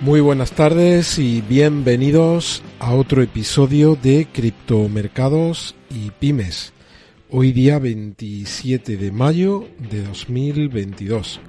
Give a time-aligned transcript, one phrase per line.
[0.00, 6.72] Muy buenas tardes y bienvenidos a otro episodio de Criptomercados y Pymes.
[7.28, 11.40] Hoy día 27 de mayo de 2022.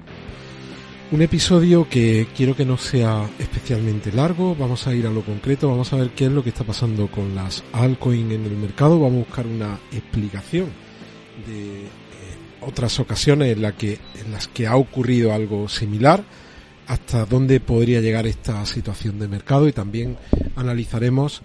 [1.12, 5.70] Un episodio que quiero que no sea especialmente largo, vamos a ir a lo concreto,
[5.70, 9.00] vamos a ver qué es lo que está pasando con las altcoins en el mercado,
[9.00, 10.66] vamos a buscar una explicación
[11.46, 11.88] de eh,
[12.60, 16.22] otras ocasiones en, que, en las que ha ocurrido algo similar
[16.92, 20.18] hasta dónde podría llegar esta situación de mercado y también
[20.56, 21.40] analizaremos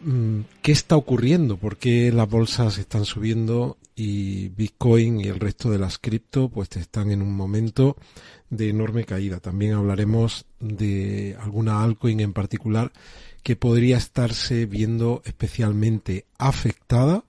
[0.00, 5.70] mm, qué está ocurriendo, por qué las bolsas están subiendo y Bitcoin y el resto
[5.70, 7.96] de las cripto pues están en un momento
[8.50, 9.38] de enorme caída.
[9.38, 12.90] También hablaremos de alguna altcoin en particular
[13.44, 17.22] que podría estarse viendo especialmente afectada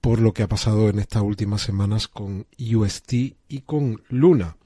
[0.00, 3.12] por lo que ha pasado en estas últimas semanas con UST
[3.48, 4.56] y con Luna.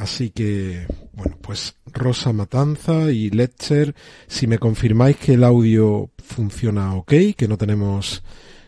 [0.00, 3.94] Así que, bueno, pues Rosa Matanza y Letcher,
[4.28, 8.22] si me confirmáis que el audio funciona ok, que no tenemos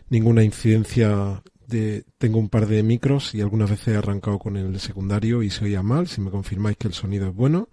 [0.09, 4.79] ninguna incidencia de, tengo un par de micros y algunas veces he arrancado con el
[4.79, 7.67] secundario y se oía mal, si me confirmáis que el sonido es bueno,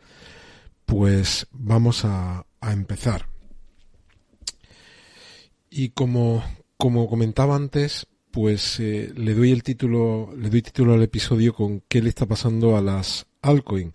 [0.87, 3.29] pues vamos a, empezar.
[5.69, 6.43] Y como,
[6.79, 11.83] como comentaba antes, pues eh, le doy el título, le doy título al episodio con
[11.89, 13.93] qué le está pasando a las altcoin.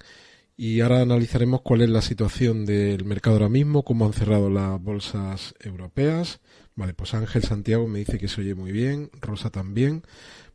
[0.58, 4.82] Y ahora analizaremos cuál es la situación del mercado ahora mismo, cómo han cerrado las
[4.82, 6.40] bolsas europeas.
[6.76, 10.04] Vale, pues Ángel Santiago me dice que se oye muy bien, Rosa también.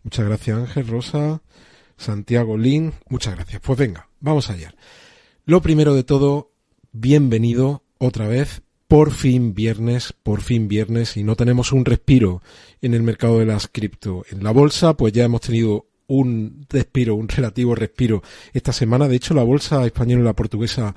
[0.03, 1.43] Muchas gracias Ángel, Rosa,
[1.99, 3.61] Santiago Lin, muchas gracias.
[3.61, 4.75] Pues venga, vamos allá.
[5.45, 6.53] Lo primero de todo,
[6.93, 8.63] bienvenido otra vez.
[8.89, 12.43] Por fin viernes, por fin viernes y no tenemos un respiro
[12.81, 14.25] en el mercado de las cripto.
[14.31, 18.23] En la bolsa, pues ya hemos tenido un respiro, un relativo respiro
[18.53, 19.07] esta semana.
[19.07, 20.95] De hecho, la bolsa española y la portuguesa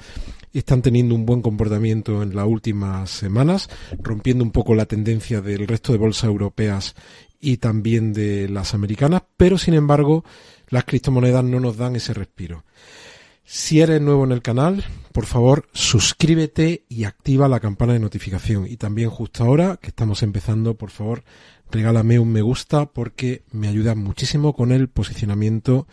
[0.51, 3.69] están teniendo un buen comportamiento en las últimas semanas,
[3.99, 6.95] rompiendo un poco la tendencia del resto de bolsas europeas
[7.39, 10.23] y también de las americanas, pero sin embargo,
[10.69, 12.63] las criptomonedas no nos dan ese respiro.
[13.45, 18.65] Si eres nuevo en el canal, por favor, suscríbete y activa la campana de notificación.
[18.67, 21.23] Y también justo ahora que estamos empezando, por favor,
[21.69, 25.87] regálame un me gusta porque me ayuda muchísimo con el posicionamiento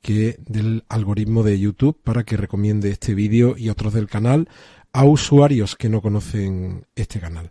[0.00, 4.48] que del algoritmo de YouTube para que recomiende este vídeo y otros del canal
[4.92, 7.50] a usuarios que no conocen este canal.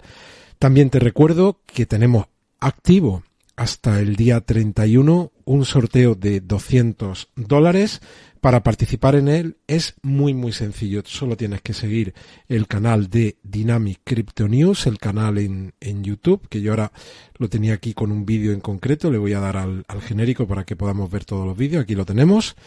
[0.60, 2.28] También te recuerdo que tenemos
[2.60, 3.24] activo
[3.56, 8.02] hasta el día 31 un sorteo de 200 dólares
[8.44, 11.02] para participar en él es muy muy sencillo.
[11.06, 12.14] Solo tienes que seguir
[12.50, 16.92] el canal de Dynamic Crypto News, el canal en, en YouTube, que yo ahora
[17.38, 19.10] lo tenía aquí con un vídeo en concreto.
[19.10, 21.84] Le voy a dar al, genérico para que podamos ver todos los vídeos.
[21.84, 22.58] Aquí lo tenemos.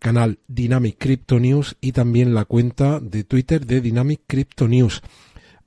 [0.00, 5.00] Canal Dynamic Crypto News y también la cuenta de Twitter de Dynamic Crypto News.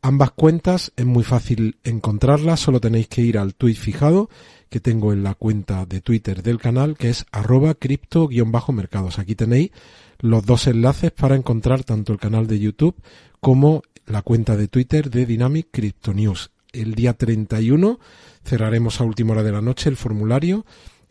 [0.05, 4.29] Ambas cuentas es muy fácil encontrarlas, solo tenéis que ir al tweet fijado
[4.69, 9.17] que tengo en la cuenta de Twitter del canal, que es arroba cripto-mercados.
[9.17, 9.71] Aquí tenéis
[10.19, 12.97] los dos enlaces para encontrar tanto el canal de YouTube
[13.39, 16.51] como la cuenta de Twitter de Dynamic Crypto News.
[16.73, 17.97] El día 31
[18.43, 20.65] cerraremos a última hora de la noche el formulario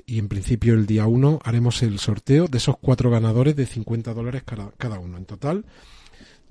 [0.05, 4.13] y en principio el día 1 haremos el sorteo de esos cuatro ganadores de 50
[4.13, 5.17] dólares cada uno.
[5.17, 5.65] En total,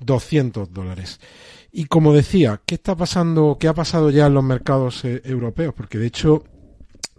[0.03, 1.19] 200 dólares.
[1.71, 3.57] Y como decía, ¿qué está pasando?
[3.59, 5.73] ¿Qué ha pasado ya en los mercados eh, europeos?
[5.73, 6.43] Porque de hecho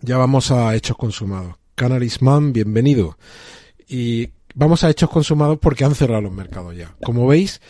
[0.01, 1.55] ya vamos a hechos consumados.
[1.75, 3.17] Canalisman, bienvenido.
[3.89, 6.95] Y vamos a hechos consumados porque han cerrado los mercados ya.
[7.03, 7.61] Como veis,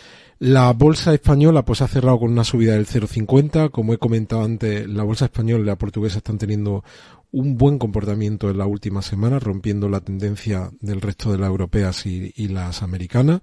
[0.43, 3.71] la bolsa española pues ha cerrado con una subida del 0,50.
[3.71, 6.83] Como he comentado antes, la bolsa española y la portuguesa están teniendo
[7.31, 12.07] un buen comportamiento en la última semana, rompiendo la tendencia del resto de las europeas
[12.07, 13.41] y, y las americanas.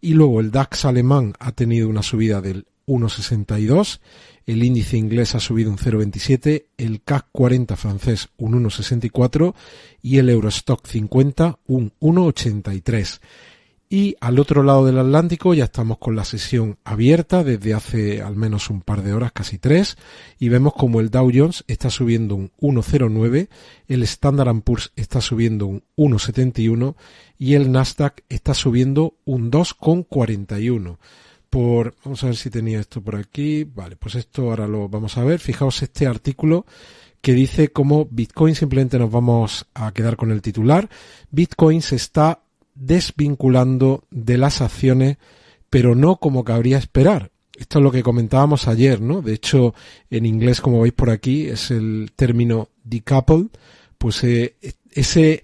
[0.00, 3.98] Y luego el DAX alemán ha tenido una subida del 1,62
[4.46, 9.54] el índice inglés ha subido un 0,27, el CAC 40 francés un 1,64
[10.02, 13.20] y el Eurostock 50 un 1,83.
[13.88, 18.34] Y al otro lado del Atlántico ya estamos con la sesión abierta desde hace al
[18.34, 19.96] menos un par de horas, casi tres,
[20.40, 23.48] y vemos como el Dow Jones está subiendo un 1,09,
[23.86, 26.96] el Standard Poor's está subiendo un 1,71
[27.38, 30.98] y el Nasdaq está subiendo un 2,41
[31.48, 35.16] por, vamos a ver si tenía esto por aquí, vale, pues esto ahora lo vamos
[35.16, 36.66] a ver, fijaos este artículo
[37.20, 40.88] que dice cómo Bitcoin simplemente nos vamos a quedar con el titular,
[41.30, 42.42] Bitcoin se está
[42.76, 45.16] desvinculando de las acciones,
[45.70, 47.30] pero no como cabría esperar.
[47.58, 49.22] Esto es lo que comentábamos ayer, ¿no?
[49.22, 49.74] De hecho,
[50.10, 53.48] en inglés, como veis por aquí, es el término decouple,
[53.98, 54.56] pues eh,
[54.92, 55.42] ese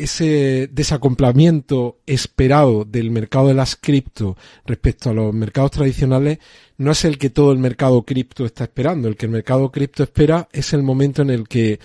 [0.00, 6.38] ese desacomplamiento esperado del mercado de las cripto respecto a los mercados tradicionales
[6.78, 9.08] no es el que todo el mercado cripto está esperando.
[9.08, 11.78] El que el mercado cripto espera es el momento en el que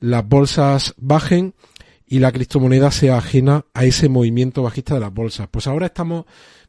[0.00, 1.52] las bolsas bajen
[2.08, 5.48] y la criptomoneda sea ajena a ese movimiento bajista de las bolsas.
[5.50, 6.24] Pues ahora estamos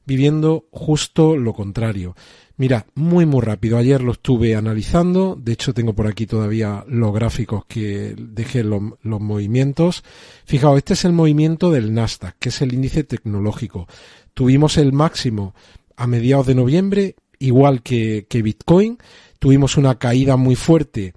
[0.05, 2.15] viviendo justo lo contrario.
[2.57, 3.77] Mira, muy muy rápido.
[3.77, 5.37] Ayer lo estuve analizando.
[5.39, 10.03] De hecho, tengo por aquí todavía los gráficos que dejé los, movimientos.
[10.43, 13.87] Fijaos, este es el movimiento del Nasdaq, que es el índice tecnológico.
[14.33, 15.55] Tuvimos el máximo
[15.95, 18.97] a mediados de noviembre, igual que Bitcoin.
[19.39, 21.13] Tuvimos una caída muy fuerte.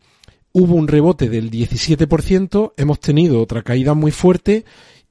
[0.53, 2.73] Hubo un rebote del 17%.
[2.77, 4.65] Hemos tenido otra caída muy fuerte.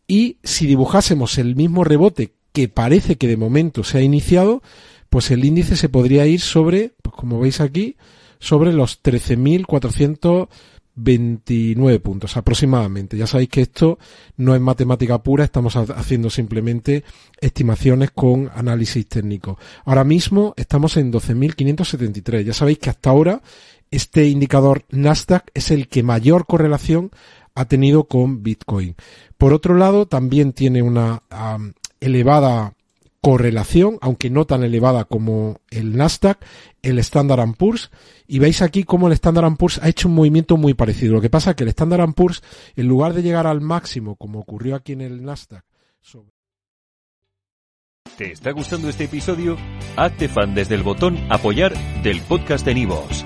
[0.08, 4.62] Y si dibujásemos el mismo rebote que parece que de momento se ha iniciado,
[5.10, 7.98] pues el índice se podría ir sobre, pues como veis aquí,
[8.40, 13.18] sobre los 13.429 puntos aproximadamente.
[13.18, 14.00] Ya sabéis que esto
[14.38, 17.04] no es matemática pura, estamos haciendo simplemente
[17.40, 19.58] estimaciones con análisis técnico.
[19.86, 22.44] Ahora mismo estamos en 12.573.
[22.44, 23.42] Ya sabéis que hasta ahora
[23.92, 27.12] este indicador Nasdaq es el que mayor correlación
[27.54, 28.96] ha tenido con Bitcoin.
[29.38, 31.24] Por otro lado, también tiene una
[32.00, 32.74] elevada
[33.22, 36.44] correlación, aunque no tan elevada como el Nasdaq,
[36.82, 37.92] el Standard Poor's,
[38.28, 41.14] y veis aquí cómo el Standard Poor's ha hecho un movimiento muy parecido.
[41.14, 42.42] Lo que pasa es que el Standard Poor's,
[42.76, 45.64] en lugar de llegar al máximo, como ocurrió aquí en el Nasdaq,
[48.18, 49.58] ¿Te está gustando este episodio?
[49.96, 51.74] Hazte fan desde el botón apoyar
[52.04, 53.26] del podcast de Nivos.